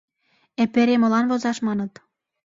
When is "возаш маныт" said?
1.31-1.93